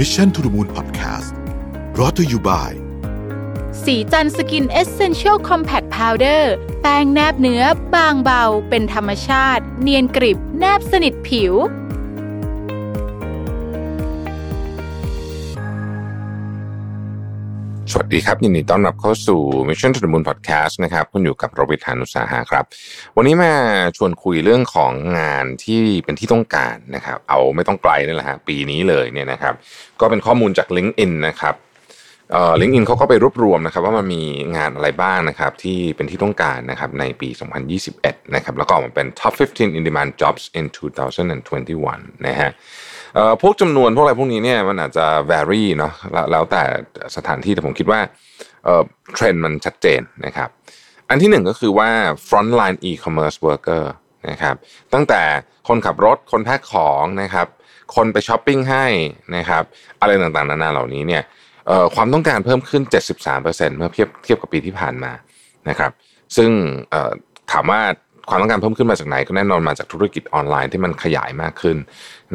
[0.00, 1.30] Mission to the Moon Podcast
[1.98, 2.72] รอ t ธออยู่บ่าย
[3.84, 6.52] สีจันสกินเอเซนเชียลคอมแพคพาวเดอร์
[6.82, 7.62] แป้งแนบเนื้อ
[7.94, 11.52] บางเบา เป็นธรรมชาติ เนียนกริบ แนบสนิทผิว
[17.98, 22.64] วัสดีครับ ยินดีต้อนรับเข้าสู่ Mission to the Moon Podcast นะครับคุณอยู่กับรวิศ หาญอุตสาหะครับ
[23.16, 23.52] วันนี้มา
[23.96, 29.54] ชวนคุยเรื่องของงานที่เป็นที่ต้องการนะครับ เอาไม่ต้องไกลนี่แหละฮะปีนี้เลยเนี่ยนะครับ
[30.00, 31.54] ก็เป็นข้อมูลจาก LinkedIn นะครับ
[32.32, 34.22] เอ่อ LinkedIn เขาก็ไปรวบรวมนะครับว่ามันมี
[34.56, 37.28] งานอะไรบ้างนะครับที่เป็นที่ต้องการนะครับในปี
[37.82, 40.66] 2021 นะครับแล้วก็ออกมาเป็น Top 15 in demand jobs in
[41.46, 42.50] 2021 นะฮะ
[43.42, 45.92] พวกจำนวนพวกอะไรพวกนี้เนี่ยมันอาจจะ vary เนาะ
[46.32, 46.62] แล้วแต่
[47.16, 48.00] สถานที่แต่ผมคิดว่า
[49.14, 50.48] เทรนด์มันชัดเจนนะครับ
[51.08, 51.90] อันที่หนึ่งก็คือว่า
[52.28, 53.84] frontline e-commerce worker
[54.30, 54.54] นะครับ
[54.94, 55.22] ตั้งแต่
[55.68, 57.46] คนขับรถคนแพ็คของนะครับ
[57.94, 58.86] คนไปช้อปปิ้งให้
[59.36, 59.62] นะครับ
[60.00, 61.22] อะไรต่างๆ นานาเหล่านี้เนี่ย
[61.94, 62.82] ความต้องการเพิ่มขึ้น
[63.30, 65.12] 73%เมื่อเทียบเทียบกับปีที่ผ่านมา
[65.68, 65.90] นะครับ
[66.36, 66.50] ซึ่ง
[67.52, 67.80] ถามว่า
[68.28, 71.76] ความต้องการเพิ่มขึ้นมาจากไหนก็แน่นอนมาจากธุรกิจออนไลน์ที่มันขยายมากขึ้น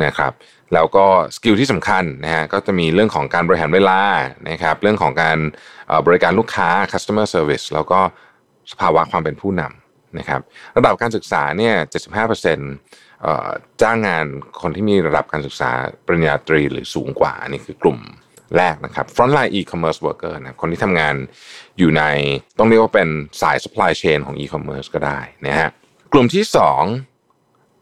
[0.04, 0.32] นะครับ
[0.74, 4.02] แล้วก็ skill ที่สำคัญนะฮะก็จะมีเรื่องของการบริหารเวลา
[4.50, 5.38] นะครับเรื่องของการ
[6.06, 8.00] บริการลูกค้า customer service แล้วก็
[8.72, 10.42] สภาวะความเป็นผู้นำนะครับ
[10.78, 11.76] ระดับการศึกษาเนี่ย
[12.30, 13.50] 75%เอ่อ
[13.82, 14.26] จ้างงาน
[14.62, 15.72] คนที่มีระดับการศึกษา
[16.06, 18.00] ปริญญาตรีหรือสูงกว่าอันนี่คือกลุ่ม
[18.58, 21.16] แรกนะครับ frontline e-commerce worker นะคนที่ทำงาน
[21.78, 22.04] อยู่ใน
[22.58, 23.10] ต้องเรียกว่าเป็น
[23.42, 25.70] สาย supply chain ของ e-commerce ก็ได้นะฮะ
[26.14, 26.84] กลุ่มที่สอง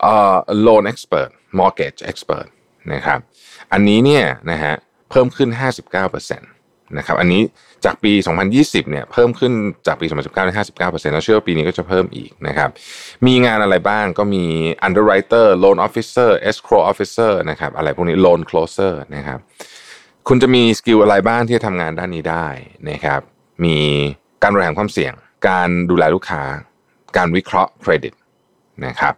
[0.01, 2.47] เอ่อ loan expert mortgage expert
[2.93, 3.19] นะครับ
[3.73, 4.73] อันนี้เนี่ยนะฮะ
[5.09, 5.49] เพิ่มขึ้น
[6.03, 6.39] 59%
[6.97, 7.41] นะครับอันนี้
[7.85, 8.11] จากปี
[8.51, 9.53] 2020 เนี่ยเพิ่มขึ้น
[9.87, 10.53] จากปี 2019ได้
[10.89, 12.69] 59%แล้วเชื่อว่าปีนี้ก็จะเพิ่มอีกนะครับ
[13.25, 14.43] มีงานอะไรบ้างก็มี
[14.87, 19.39] underwriter loan officer escrow officer นะครับอะไรพวกนี้ loan closer นะครับ
[20.27, 22.47] คุณจะมี skill อะไรบ้างที่จะทำงานด้านนี้ได้
[22.89, 23.21] นะครับ
[23.65, 23.77] มี
[24.41, 25.13] การบริหารความเสี่ยง
[25.47, 26.43] การดูแลลูกค้า
[27.17, 28.13] การวิเคราะห์เครดิต
[28.85, 29.13] นะครับ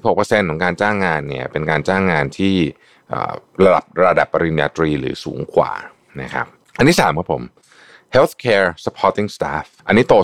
[0.00, 2.54] 86%ของการจ้างงานเนี่ยเป็นการจ้างงานที่
[3.64, 5.72] ระดับระดับปริญญาตรีหรือสูงกว่า
[6.22, 6.46] นะครับ
[6.78, 7.42] อันที่3ครับผม
[8.14, 10.14] healthcare supporting staff อันนี้โต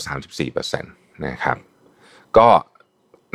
[0.57, 1.57] 34%นะครับ
[2.39, 2.49] ก็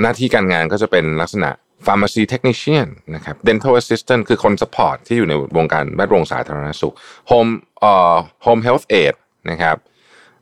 [0.02, 1.50] หน้าที่การงานก็จะเป็นลักษณะ
[1.86, 6.94] pharmacy technician นะครับ dental assistant คือคน support ที่อยู่ในวงการแวดวงสาธารณสุข
[7.32, 7.52] home
[7.82, 9.16] เอ่อ home health aid
[9.52, 9.78] นะครับ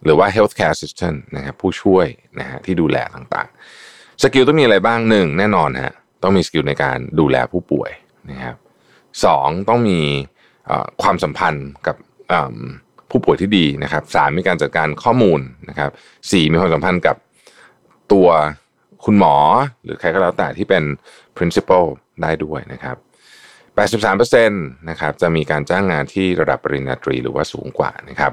[0.03, 2.07] หรือว่า healthcare assistant นะครับผู้ช่วย
[2.39, 3.57] นะฮะที่ดูแลต่างๆ
[4.23, 5.93] skill ต้องมีอะไรบ้างหนึ่งแน่นอนฮะ
[6.23, 7.91] ต้องมี skill ในการดูแลผู้ป่วย
[8.31, 8.55] นะครับ
[9.25, 9.99] สองต้องมี
[11.01, 11.95] ความสัมพันธ์กับ
[13.09, 15.39] ผู้ป่วยที่ดีนะครับสามมีการจัดการข้อมูล
[15.69, 15.91] นะครับ
[16.31, 17.15] สี่มีความสัมพันธ์กับ
[18.13, 18.27] ตัว
[19.05, 19.35] คุณหมอ
[19.83, 20.83] หรือใครก็แล้วแต่ที่เป็น
[21.37, 21.85] principal
[22.21, 22.97] ได้ด้วยนะครับ
[24.17, 28.31] 83%นะครับจะมีการจ้างงานที่ระดับปริญญาตรีหรือว่าสูงกว่านะครับ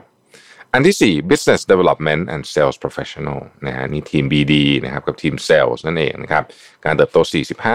[0.74, 6.44] อันที่ 4 business development and sales professional นะฮะนี่ทีม BD นะครับกับทีม sales นั่นเองนะครับ
[6.84, 7.18] การเติบโต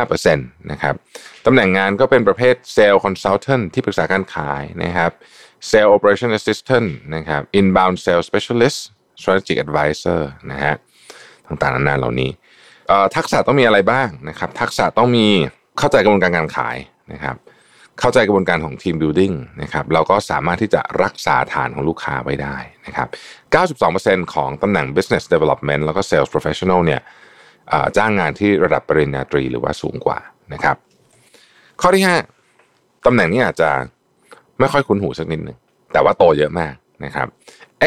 [0.08, 0.96] 45%นะครับ
[1.46, 5.12] ตำแหน่งงานก็เป็นประเภท sales consultant ที่ปรึกษาการขายนะครับ
[5.70, 8.80] sales operation assistant นะครับ inbound sales specialist
[9.20, 10.22] strategic advisor
[10.52, 10.76] นะฮะ
[11.48, 12.32] ต่างๆนานาเหล่านี้
[13.16, 15.28] ทักษะต้องมีอะไรบ้างนะครับทักษะต้องมี
[15.78, 16.78] เข้าใจกระบวนการการขาย
[17.14, 17.36] นะครับ
[18.00, 23.08] เข้าใจกระบวนการของทีม building นะครับเราก็สามารถที่จะรักษาฐานของลูกค้าไว้ได้นะครับ
[23.92, 27.02] 92%ของตำแหน่ง business development แล้วก็ sales professional เนี่ย
[27.98, 30.20] จ้างงานที่ระดับปริญญาตรีหรือว่าสูงกว่า
[30.54, 30.76] นะครับ
[31.82, 32.04] ข้อที่
[32.54, 33.70] 5ตำแหน่งนี้อาจจะ
[34.60, 35.58] ไม่ค่อยคุ้นหูสักนิดหนึ่ง
[35.94, 36.74] แต่ว่าโตเยอะมาก
[37.06, 37.28] นะครับ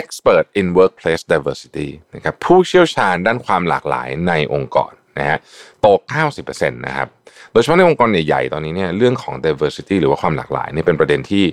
[0.01, 5.39] expert in workplace diversity นะครับผู้เชี่ยวชาญด้านความหลากหลายในองค์กร นะฮะ
[5.81, 5.87] โต
[6.29, 7.09] 90%นะครับ
[7.53, 11.45] โดยเฉพาะในองค์กรใหญ่ๆตอนนี้เนี่ยเรื่องของ diversity หรือว่าความหลากหลายเนี่ยเป็นประเด็นที่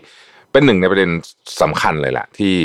[0.51, 1.09] เป็นหนึ่งในประเด็น
[1.61, 2.55] สำคัญเลยแหละที่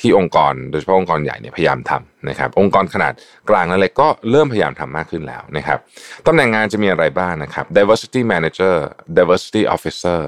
[0.00, 3.12] ที่องค์กรโดยเฉพาะองค์กรใหญ่เนี่ยพยายามทำนะครับ องค์กรขนาด
[3.50, 5.78] กลางและเล็กก็เริ่มพยายามทำมากขึ้นแล้วนะครับ
[6.26, 8.74] ตำแหน่งงานจะมีอะไรบ้างนะครับ diversity manager
[9.18, 10.20] diversity officer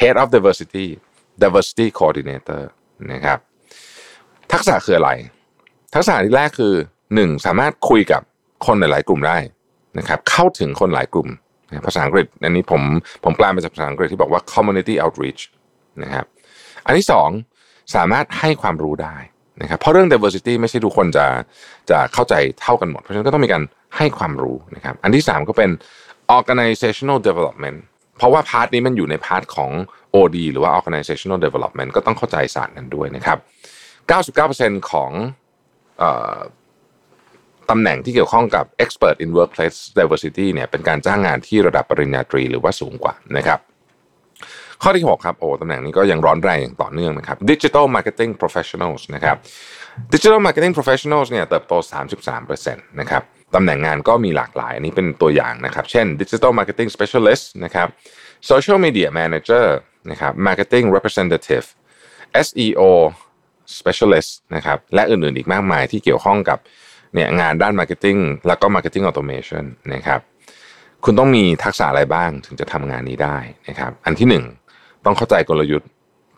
[0.00, 0.86] head of diversity
[1.42, 2.62] diversity coordinator
[3.12, 3.38] นะครับ
[4.52, 5.10] ทักษะคืออะไร
[5.94, 6.74] ทักษะที่แรกคือ
[7.14, 8.22] หนึ่งสามารถคุยกับ
[8.66, 9.36] คนหลาย ๆ กลุ่มได้
[9.98, 11.28] นะครับเข้าถึงคนหลายกลุ่ม
[11.86, 12.82] ภาษาอังกฤษอันนี้ผม
[13.24, 15.42] ผมแปลมาจากภาษาอังกฤษที่บอกว่า community outreach
[16.02, 16.24] นะครับ
[16.86, 17.28] อันที่สอง
[17.94, 19.16] สามารถให้ความรู้ได้
[19.62, 21.26] นะครับเพราะเรื่อง diversity ไม่ใช่ทุกคนจะ
[21.90, 23.62] จะเข้าใจเท่ากันหมด เพราะฉะนั้นก็ต้องมีการ
[23.96, 25.70] ให้ความรู้นะครับอันที่สามก็เป็น
[26.38, 27.78] organizational development
[28.18, 29.70] เพราะว่า part นี้มันอยู่ใน part ของ
[30.14, 33.38] OD หรือว่า organizational development ก็ต้องเข้าใจศาสตร์นั้นด้วยนะครับ
[34.34, 35.10] 99%ของ
[35.98, 36.36] เอ่อ
[37.70, 43.60] ตำแหน่งที่เกี่ยวข้องกับ expert in workplace diversity เนี่ยเป็นการจ้างงานที่ระดับปริญญาตรีหรือว่าสูงกว่านะครับ
[44.82, 49.36] ข้อที่ 6 ครับโอ้ตำแหน่งนี้ก็ยังร้อนแรงอย่างต่อเนื่องนะครับ Digital Marketing Professionals นะครับ
[50.12, 51.72] Digital Marketing Professionals เนี่ยเติบโต
[52.36, 53.22] 33%นะครับ
[53.54, 57.88] ตำแหน่งงานก็มีหลากหลาย อันนี้เป็นตัวอย่างนะครับ เช่น Digital Marketing Specialist นะครับ
[58.50, 59.66] Social Media Manager
[60.10, 61.66] นะครับ Marketing Representative
[62.46, 62.82] SEO
[63.78, 66.58] Specialist นะครับและอื่นๆอีกมากมายที่เกี่ยวข้องกับ
[67.16, 69.64] เนี่ยงานด้าน Marketing แล้วก็ Marketing Automation
[69.94, 70.20] นะครับ
[71.04, 73.36] คุณต้องมีทักษะอะไรบ้างถึงจะทำงานนี้ได้
[73.68, 74.44] นะครับ อันที่หนึ่ง
[75.04, 75.88] ต้องเข้าใจกลยุทธ์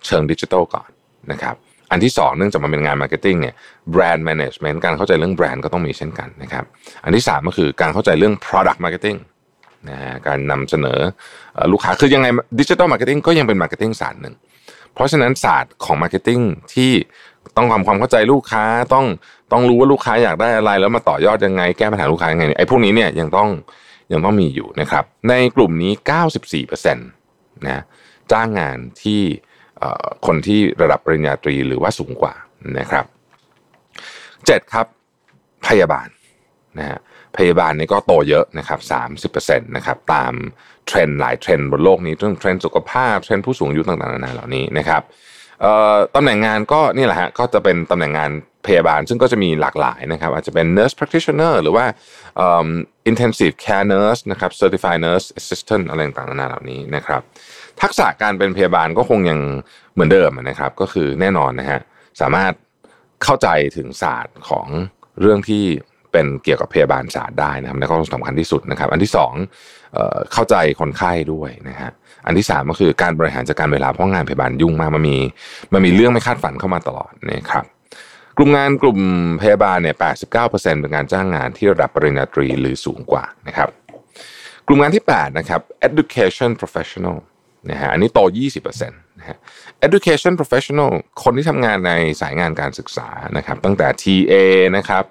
[0.06, 0.88] เชิงดิจิทัลก่อน
[1.32, 1.54] นะครับ
[1.90, 3.54] อันที่สองเนื่องจากมันเป็นงาน marketing เนี่ย
[3.90, 6.64] brand management การเข้าใจเรื่องแบรนด์ก็ต้องมีเช่นกันนะครับ
[7.04, 9.18] อันที่สามก็คือการเข้าใจเรื่อง product marketing
[9.90, 10.98] นะฮะการนำเสนอ
[11.72, 12.26] ลูกค้าคือยังไง
[12.60, 14.34] digital marketing ก็ยังเป็น marketing ศาสตร์หนึ่ง
[14.94, 16.40] เพราะฉะนั้นศาสตร์ของ marketing
[16.74, 16.92] ที่
[17.56, 18.64] ต้องความความเข้าใจลูกค้า
[18.94, 19.06] ต้อง
[19.52, 23.48] ต้องรู้ว่าลูกค้าอยากได้อะไร แล้วมาต่อยอดยังไง แก้ปัญหาลูกค้ายังไงไอ้พวกนี้เนี่ยยังต้อง
[24.12, 25.92] ยังต้องมีอยู่นะครับ ในกลุ่มนี้
[26.58, 27.82] 94%นะ
[28.32, 29.20] จ้างงานที่
[30.26, 32.34] คนที่ระดับปริญญาตรีหรือว่าสูงกว่า
[32.78, 33.04] นะครับ
[33.88, 34.86] 7ครับ
[35.66, 36.08] พยาบาล
[36.78, 36.98] นะฮะ
[37.36, 40.32] พยาบาลนี่ก็โตเยอะนะครับ30%นะครับตาม
[40.86, 45.02] เทรนด์หลายเทรนด์บนโลกนี้เรื่องเทรนด์สุขภาพเทรนด์ผู้สูงอายุต่างๆนานาเหล่านี้นะครับ
[46.14, 48.30] ตำแหน่งงานก็นี่แหละฮะก็จะเป็นตำแหน่งงาน
[48.66, 51.84] พยาบาล ซึ่งก็จะมีหลากหลายนะครับ อาจจะเป็น nurse practitioner หรือว่า
[53.10, 57.22] intensive care nurse นะครับ certified nurse assistant อะไรต่างๆนานาเหล่านี้นะครับ
[57.82, 59.40] ทักษะการเป็นพยาบาลก็คงยัง
[59.94, 61.80] เหมือนเดิมนะครับ ก็คือแน่นอนนะฮะ
[62.20, 62.52] สามารถ
[63.24, 64.66] เข้าใจถึงศาสตร์ของ
[65.20, 65.64] เรื่องที่
[66.12, 69.32] เป็นเกี่ยวกับพยาบาลศาสตร์ได้นะครับและก็สำคัญที่สุดนะครับ อันที่สอง
[70.32, 71.90] เข้าใจคนไข้ด้วยนะฮะ
[72.26, 75.18] อันที่สามก็คือการบริหารจัดการเวลาเพราะงานพยาบาลยุ่งมากมันมี
[75.72, 77.64] มันมีเรื่องไม่คาดฝันเข้ามาตลอดนะครับ
[78.36, 78.98] กลุ่มงานกลุ่ม
[79.40, 79.96] พยาบาลเนี่ย
[80.38, 83.68] 89%เป็นการจ้างงานที่ระดับปริญญาตรีหรือสูงกว่านะครับ
[84.66, 87.16] กลุ่มงานที่ 8 นะครับ education professional
[87.70, 88.20] นะฮะ อันนี้โต
[88.58, 89.38] 20%นะฮะ
[89.86, 90.90] education professional
[91.22, 94.34] คนที่ทำงานในสายงานการศึกษานะครับ ตั้งแต่ TA
[94.76, 95.04] นะครับ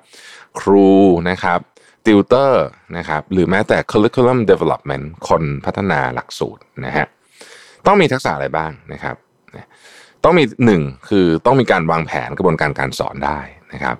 [0.60, 0.92] ครู
[1.30, 1.60] นะครับ
[2.06, 2.66] ติวเตอร์
[2.98, 7.06] นะครับหรือแม้แต่ curriculum development คนพัฒนาหลักสูตรนะฮะ
[7.86, 9.16] ต้องมีทักษะอะไรบ้างนะครับ
[10.24, 13.40] ต้องมีหนึ่งคือต้องมีการวางแผนกระบวนการการสอนได้
[13.74, 13.98] นะครับ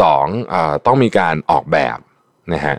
[0.00, 0.54] สองอ
[0.86, 1.98] ต้องมีการออกแบบ
[2.54, 2.76] นะฮะ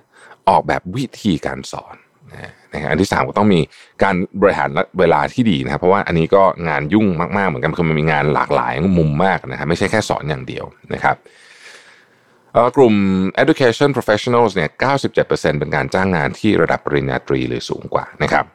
[0.49, 1.95] ออกแบบวิธีการสอน
[2.31, 3.59] นะฮะอันที่สามก็ต้องมี
[4.03, 4.69] การบริหาร
[4.99, 7.07] เวลาที่ดีนะครับเพราะว่าอันนี้ก็งานยุ่ง
[7.37, 11.15] มากๆเหมือนกันคือมันมีงานหลากหลายมุมมากนะครับไม่ใช่แค่สอนอย่างเดียวนะครับ
[12.77, 12.95] กลุ่ม
[13.43, 14.69] education professionals เนี่ย
[15.13, 18.45] 97%เป็นการจ้างงานที่ระดับปริญญาตรีหรือสูงกว่านะครับ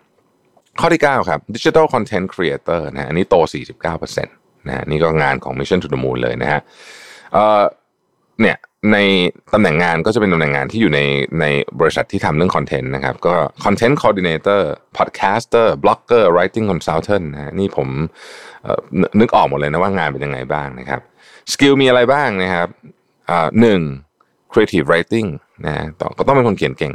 [0.80, 3.36] ข้อที่ 9 ครับ digital content creator นะอันนี้โต
[4.00, 6.60] 49%นะนี่ก็งานของ mission to the moon เลยนะฮะ
[8.40, 8.56] เนี่ย
[8.92, 8.98] ใน
[9.52, 11.00] ตำแหน่งงานก็จะเป็นตำแหน่งงานที่อยู่ใน
[11.40, 11.44] ใน
[11.80, 13.34] บริษัทที่ทำเรื่องคอนเทนต์นะครับ ก็
[13.64, 14.62] content coordinator
[14.96, 17.88] podcaster blogger writing consultant นะนี่ผม
[19.20, 21.00] นึกออกหมดเลยนะว่างานเป็นยังไงบ้างนะครับ
[21.52, 22.68] skill มีอะไรบ้างนะครับ
[23.60, 23.80] หนึ่ง
[24.52, 25.28] creative writing
[25.66, 25.74] นะ
[26.18, 26.92] ก็ต้องเป็นคนเขียนเก่ง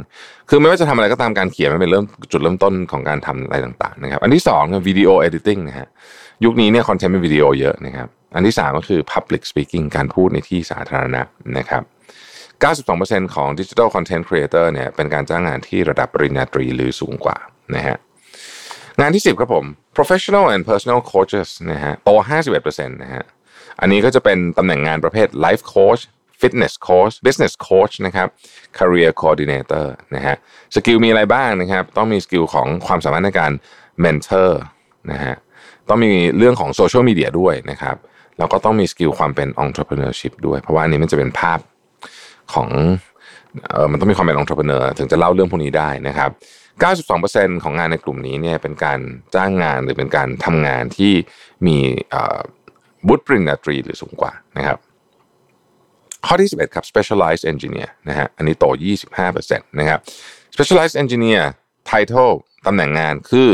[0.48, 5.88] คือไม่ว่าจะทำอะไรก็ตามการเขียนมันเป็นเริ่มจุดเริ่มต้นของการทำอะไรต่างๆนะครับ อันที่สองคือ video editing นะฮะ
[6.44, 11.22] ยุคนี้เนี่ยคอนเทนต์เป็นวิดีโอเยอะนะครับ อันที่สามก็คือ public speaking การพูดในที่สาธารณะ
[11.58, 11.82] นะครับ
[12.64, 17.36] 92%ของ Digital Content Creator เนี่ยเป็นการจ้างงานที่ระดับปริญญาตรีหรือสูงกว่า
[17.74, 17.96] นะฮะ
[19.00, 19.64] งานที่ 10 ครับผม
[19.96, 22.10] Professional and Personal Coaches นะฮะโต
[22.50, 23.24] 51%นะฮะ
[23.80, 26.02] อันนี้ก็จะเป็นตำแหน่งงานประเภท Life Coach
[26.40, 28.28] Fitness Coach Business Coach นะครับ
[28.78, 30.36] Career Coordinator นะฮะ
[30.74, 33.52] skill มีอะไรบ้างนะครับ ต้องมี skill ของความสามารถในการ
[34.04, 34.50] mentor
[35.12, 35.34] นะฮะ
[35.88, 37.96] ต้องมีเรื่องของโซเชียลมีเดียด้วยนะครับ
[38.38, 41.58] แล้วก็ต้องมีสกิลความเป็น entrepreneurship ด้วย เพราะว่าอันนี้มันจะเป็นภาพ
[42.54, 42.68] ของ
[43.70, 46.30] เออมันต้องมีความเป็น entrepreneur ถึงจะเล่าเรื่องพวกนี้ได้นะครับ
[47.16, 49.00] 92%ของงานในกลุ่มนี้เนี่ยเป็นการ
[49.34, 51.12] จ้างงานหรือเป็นการทำงานที่
[51.66, 51.76] มี
[53.08, 54.78] บุตรปริญญาตรีหรือสูงกว่านะครับ
[56.26, 58.64] ข้อที่ 11 ครับ specialized engineer นะฮะอันนี้โต
[59.22, 59.98] 25%นะครับ
[60.54, 61.42] specialized engineer
[61.90, 62.32] title
[62.66, 63.48] ตำแหน่งงานคือ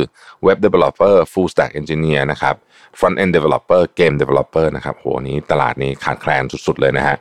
[0.47, 2.55] web developer full stack engineer นะครับ
[2.99, 7.17] front end developer game developer นะครับโหนี้ตลาดนี้ขาดแคลนสุด ๆ เลยนะฮะ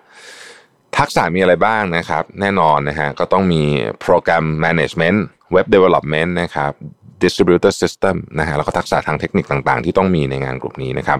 [0.97, 3.63] ทักษะมีอะไรบ้างนะครับ แน่นอนนะฮะก็ต้องมี
[4.05, 5.17] program management
[5.55, 6.71] web development นะครับ
[7.23, 11.19] distributor system นะฮะแล้วก็ทักษะทางเทคนิคต่างๆ ที่ต้องมีในงานกลุ่มนี้นะครับ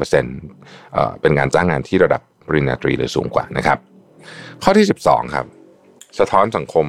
[0.00, 3.78] 93%เอ่อเป็นการจ้างงานที่ระดับ ปริญญาตรีหรือสูงกว่านะครับ
[4.62, 5.46] ข้อที่ 12 ครับ
[6.18, 6.86] สะท้อนสังคม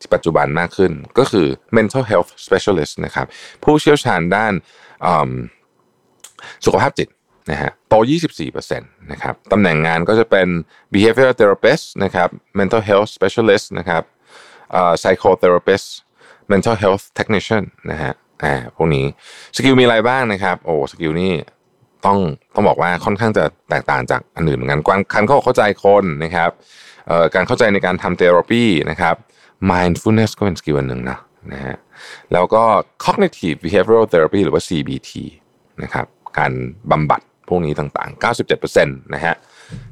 [0.00, 3.26] ที่ปัจจุบันมากขึ้นก็คือ mental health specialist นะครับ
[3.64, 4.52] ผู้เชี่ยวชาญด้าน
[6.66, 7.08] สุขภาพจิต
[7.50, 7.94] นะฮะโต
[8.36, 10.48] 24%นะครับตำแหน่งงานก็จะเป็น
[10.92, 12.28] behavioral therapist นะครับ
[12.58, 14.02] mental health specialist นะครับ
[15.00, 15.88] psychotherapist
[16.52, 18.12] mental health technician นะฮะ
[18.44, 19.06] อ่าพวกนี้
[19.56, 21.32] skill มีอะไรบ้างนะครับ โอ้ skill นี่
[22.06, 22.18] ต้อง
[22.54, 24.80] ต้องบอกว่าค่อนข้างจะแตกต่างจากอันอื่นเหมือนกัน
[25.14, 26.50] การเข้าเข้าใจคนนะครับ
[27.34, 29.14] การเข้าใจในการทำ therapy นะครับ
[29.70, 31.18] mindfulness ก็เป็น skill อันหนึ่งนะ
[31.52, 31.76] นะฮะ
[32.32, 32.62] แล้วก็
[33.04, 35.10] cognitive behavioral therapy หรือว่า CBT
[35.82, 36.06] นะครับ
[36.38, 36.52] การ
[36.90, 39.34] บำบัดพวกนี้ต่างๆ 97%นะฮะ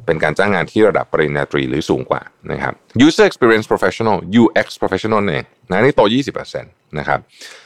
[0.07, 2.23] เป็นการจ้างงานที่ระดับปริญญาตรีหรือสูงกว่า
[2.53, 2.73] นะครับ
[3.07, 6.03] user experience professional UX professional เองนะนี่โต
[6.45, 7.21] 20% นะครับ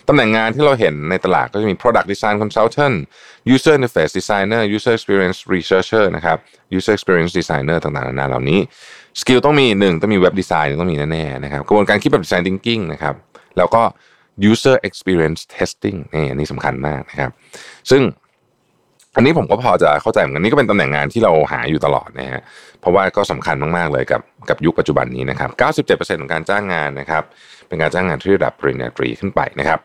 [0.09, 2.97] ตำแหน่งงานที่เราเห็นในตลาดก็จะมี product design consultant
[3.55, 6.39] user interface designer user experience researcher นะครับ
[6.77, 8.61] user experience designer ต่างๆนานาเหล่านี้
[9.21, 13.15] สกิลต้องมีหนึ่งต้องมีเว็บดีไซน์ต้องมีแน่ๆนะครับกระบวนการคิดแบบ design thinking นะครับ
[13.59, 13.83] แล้วก็
[14.51, 17.31] user experience testing นี่อันนี้สำคัญมากนะครับ
[17.91, 18.03] ซึ่ง
[19.17, 22.43] อันนี้ผมก็พอจะเข้าใจเหมือนกันนี่ก็เป็นตำแหน่งงานที่เราหาอยู่ตลอดนะฮะ
[22.81, 25.51] เพราะว่าก็สำคัญมากๆเลยกับกับยุคปัจจุบันนี้นะครับ
[25.89, 27.23] 97%ของการจ้างงานนะครับ
[27.69, 29.79] เป็นการจ้างงานที่ระดับปริญญาตรีขึ้นไปนะครับ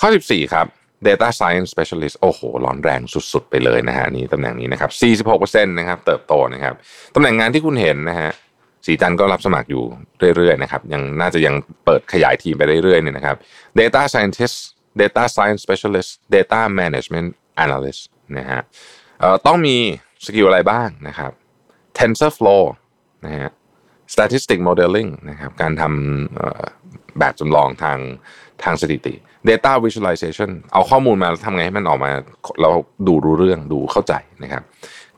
[0.00, 0.66] ข้อ 14 ครับ
[1.06, 3.00] Data Science Specialist โอ้โห ร้อนแรง
[3.32, 4.90] สุดๆ ไปเลยนะฮะนี่ตำแหน่งนี้นะครับ
[5.34, 6.74] 46%นะครับ เติบโตนะครับ
[7.14, 8.30] ตำแหน่งงานที่คุณเห็นนะฮะ
[8.86, 9.84] สีจันก็รับสมัครอยู่
[10.36, 13.36] เรื่อยๆนะครับยังน่าจะยังเปิดขยายทีมไปเรื่อยๆเนี่ยนะครับ
[13.80, 14.56] Data Scientist
[15.00, 17.28] Data Science Specialist Data Management
[17.64, 18.02] Analyst
[18.38, 18.60] นะฮะ
[19.46, 19.76] ต้องมี
[20.26, 21.32] สกิลอะไรบ้างนะครับ
[21.98, 22.62] TensorFlow
[23.26, 23.50] นะฮะ
[24.14, 27.98] Statistic Modeling นะครับการทำแบบจำลองทาง
[28.64, 29.14] ทางสถิติ
[29.48, 32.10] Data Visualization เอาข้อมูลมาทำไงให้มันออกมา
[32.60, 32.70] เรา
[33.06, 34.62] ดูรู้เรื่องดูเข้าใจนะครับ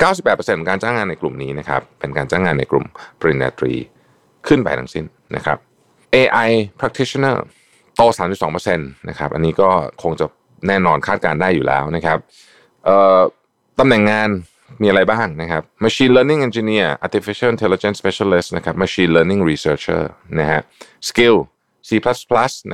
[0.01, 2.85] 98%ของการจ้างงานในกลุ่มนี้นะครับเป็นการจ้างงานในกลุ่ม
[3.21, 3.75] ปริญญาตรี
[4.49, 5.05] ขึ้นไปทั้งสิ้น
[5.37, 5.59] นะครับ
[6.15, 6.51] AI
[6.81, 7.37] practitioner
[7.97, 8.03] โต
[8.59, 9.71] 32%นะครับ อันนี้ก็
[10.03, 10.27] คงจะ
[10.69, 12.19] แน่นอนคาดการได้อยู่แล้วนะครับ
[13.79, 14.29] ตำแหน่งงาน
[14.83, 20.03] มีอะไรบ้างนะครับ Machine Learning Engineer Artificial Intelligence Specialist นะครับ Machine Learning Researcher
[20.39, 20.61] นะฮะ
[21.09, 21.37] Skill
[21.89, 21.91] C++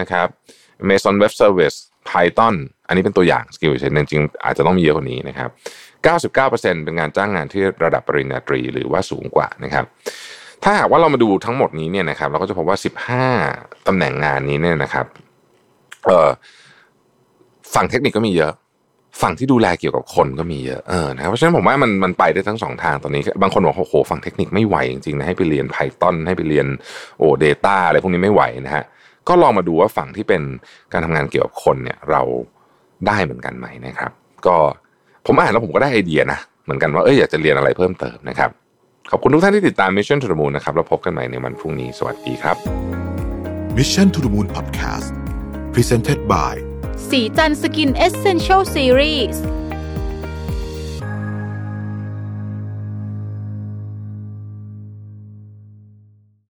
[0.01, 0.29] นะครับ
[0.85, 1.77] Amazon Web Service
[2.11, 2.55] Python
[2.89, 5.51] อันนี้เป็นตัวอย่าง skill เช่นจริงๆอาจจะต้องมีเยอะกว่านี้นะครับ
[6.33, 9.85] 99%เป็นงานจ้างงานที่ระดับปริญญาตรีหรือว่าสูงกว่านะครับ
[10.65, 12.79] ถ้าหากว่าเรามาดูทั้งหมดนี้เนี่ยนะครับ เราก็จะพบว่า
[13.33, 15.07] 15 ตำแหน่งงานนี้เนี่ยนะครับ
[16.07, 16.31] เอ่อ
[17.75, 18.53] ฝั่งเทคนิคก็มีเยอะ
[19.23, 26.67] ฝั่งที่ดูแลเกี่ยวกับคนก็มีเยอะเออนะครับเพราะฉะนั้นผมว่ามันมันไปได้ทั้งสองทางตอนนี้บางคนบอกโอ้โหฝั่งเทคนิคไม่ไหวจริงๆนะให้ไปเรียน Python ให้ไปเรียน
[27.19, 28.85] โอ้ Data อะไรพวกนี้ไม่ไหวนะฮะ
[29.29, 30.43] ก็ลองมาดูว่าฝั่งที่เป็น
[30.93, 32.23] การทำงานเกี่ยวกับคนเนี่ยเรา
[33.07, 34.13] ได้เหมือนกันไหมนะครับ
[34.47, 34.57] ก็
[35.27, 38.51] ผมอ่านแล้วผมก็ได้ไอเดียนะเหมือนกันว่าเอออยากจะเรียนอะไรเพิ่มเติมนะครับ
[39.11, 42.57] ขอบคุณทุกท่านที่ติดตาม Mission to the Moon นะครับแล้วพบกันใหม่ในวันพรุ่งนี้สวัสดีครับ
[43.77, 45.13] Mission to the Moon Podcast
[45.75, 46.72] Presented by
[47.11, 49.43] สีจันสกินเอเซนเชลซีรีส์